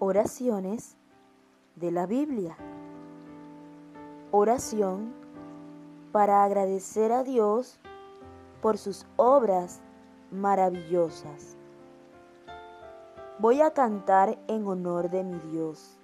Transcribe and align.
Oraciones 0.00 0.96
de 1.74 1.90
la 1.90 2.06
Biblia. 2.06 2.56
Oración 4.30 5.12
para 6.12 6.44
agradecer 6.44 7.10
a 7.10 7.24
Dios 7.24 7.80
por 8.62 8.78
sus 8.78 9.06
obras 9.16 9.80
maravillosas. 10.30 11.56
Voy 13.40 13.60
a 13.60 13.72
cantar 13.72 14.38
en 14.46 14.68
honor 14.68 15.10
de 15.10 15.24
mi 15.24 15.40
Dios, 15.50 15.98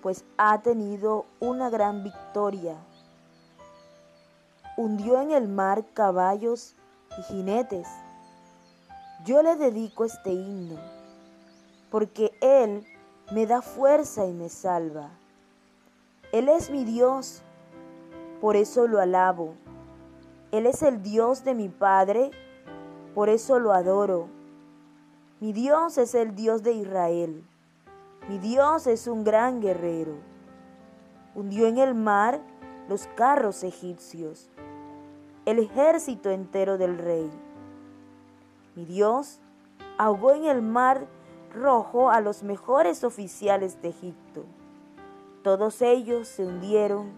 pues 0.00 0.24
ha 0.38 0.62
tenido 0.62 1.26
una 1.40 1.68
gran 1.68 2.02
victoria. 2.02 2.78
Hundió 4.78 5.20
en 5.20 5.32
el 5.32 5.48
mar 5.48 5.84
caballos 5.92 6.76
y 7.18 7.22
jinetes. 7.24 7.86
Yo 9.26 9.42
le 9.42 9.54
dedico 9.56 10.06
este 10.06 10.32
himno 10.32 11.03
porque 11.94 12.36
Él 12.40 12.84
me 13.30 13.46
da 13.46 13.62
fuerza 13.62 14.26
y 14.26 14.32
me 14.32 14.48
salva. 14.48 15.10
Él 16.32 16.48
es 16.48 16.68
mi 16.68 16.84
Dios, 16.84 17.44
por 18.40 18.56
eso 18.56 18.88
lo 18.88 18.98
alabo. 18.98 19.54
Él 20.50 20.66
es 20.66 20.82
el 20.82 21.04
Dios 21.04 21.44
de 21.44 21.54
mi 21.54 21.68
Padre, 21.68 22.32
por 23.14 23.28
eso 23.28 23.60
lo 23.60 23.72
adoro. 23.72 24.26
Mi 25.38 25.52
Dios 25.52 25.96
es 25.96 26.16
el 26.16 26.34
Dios 26.34 26.64
de 26.64 26.72
Israel. 26.72 27.44
Mi 28.28 28.38
Dios 28.38 28.88
es 28.88 29.06
un 29.06 29.22
gran 29.22 29.60
guerrero. 29.60 30.16
Hundió 31.36 31.68
en 31.68 31.78
el 31.78 31.94
mar 31.94 32.40
los 32.88 33.06
carros 33.14 33.62
egipcios, 33.62 34.50
el 35.46 35.60
ejército 35.60 36.30
entero 36.30 36.76
del 36.76 36.98
rey. 36.98 37.30
Mi 38.74 38.84
Dios 38.84 39.38
ahogó 39.96 40.32
en 40.32 40.46
el 40.46 40.60
mar 40.60 41.06
rojo 41.54 42.10
a 42.10 42.20
los 42.20 42.42
mejores 42.42 43.04
oficiales 43.04 43.80
de 43.80 43.90
Egipto. 43.90 44.44
Todos 45.42 45.82
ellos 45.82 46.28
se 46.28 46.44
hundieron 46.44 47.12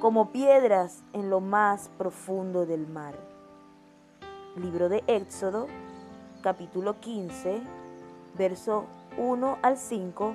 como 0.00 0.30
piedras 0.30 1.02
en 1.12 1.30
lo 1.30 1.40
más 1.40 1.90
profundo 1.98 2.66
del 2.66 2.86
mar. 2.86 3.14
Libro 4.56 4.88
de 4.88 5.02
Éxodo, 5.06 5.66
capítulo 6.42 7.00
15, 7.00 7.62
verso 8.36 8.84
1 9.16 9.58
al 9.62 9.78
5, 9.78 10.34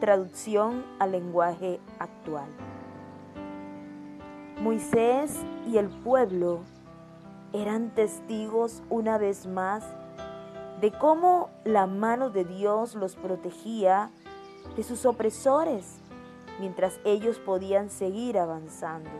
traducción 0.00 0.84
al 0.98 1.12
lenguaje 1.12 1.80
actual. 1.98 2.48
Moisés 4.60 5.38
y 5.66 5.78
el 5.78 5.88
pueblo 5.88 6.60
eran 7.52 7.94
testigos 7.94 8.82
una 8.90 9.18
vez 9.18 9.46
más 9.46 9.84
de 10.80 10.92
cómo 10.92 11.50
la 11.64 11.86
mano 11.86 12.30
de 12.30 12.44
Dios 12.44 12.94
los 12.94 13.16
protegía 13.16 14.10
de 14.76 14.82
sus 14.82 15.06
opresores 15.06 15.98
mientras 16.60 17.00
ellos 17.04 17.38
podían 17.38 17.90
seguir 17.90 18.38
avanzando. 18.38 19.10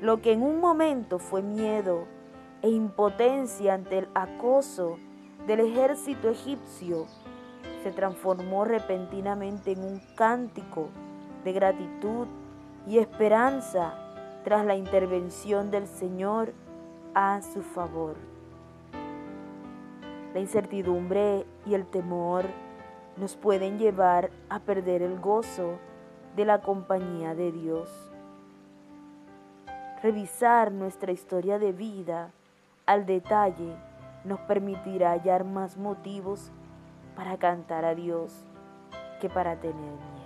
Lo 0.00 0.20
que 0.20 0.32
en 0.32 0.42
un 0.42 0.60
momento 0.60 1.18
fue 1.18 1.42
miedo 1.42 2.06
e 2.60 2.70
impotencia 2.70 3.74
ante 3.74 3.98
el 3.98 4.08
acoso 4.14 4.98
del 5.46 5.60
ejército 5.60 6.28
egipcio 6.28 7.06
se 7.82 7.90
transformó 7.90 8.64
repentinamente 8.64 9.72
en 9.72 9.84
un 9.84 10.00
cántico 10.14 10.88
de 11.44 11.52
gratitud 11.52 12.28
y 12.86 12.98
esperanza 12.98 13.94
tras 14.44 14.64
la 14.64 14.76
intervención 14.76 15.70
del 15.70 15.86
Señor 15.86 16.52
a 17.14 17.40
su 17.42 17.62
favor. 17.62 18.16
La 20.34 20.40
incertidumbre 20.40 21.46
y 21.66 21.74
el 21.74 21.86
temor 21.86 22.46
nos 23.16 23.36
pueden 23.36 23.78
llevar 23.78 24.30
a 24.48 24.60
perder 24.60 25.02
el 25.02 25.20
gozo 25.20 25.78
de 26.36 26.46
la 26.46 26.62
compañía 26.62 27.34
de 27.34 27.52
Dios. 27.52 27.90
Revisar 30.02 30.72
nuestra 30.72 31.12
historia 31.12 31.58
de 31.58 31.72
vida 31.72 32.30
al 32.86 33.04
detalle 33.06 33.76
nos 34.24 34.40
permitirá 34.40 35.10
hallar 35.10 35.44
más 35.44 35.76
motivos 35.76 36.50
para 37.14 37.36
cantar 37.36 37.84
a 37.84 37.94
Dios 37.94 38.46
que 39.20 39.28
para 39.28 39.60
tener 39.60 39.76
miedo. 39.76 40.21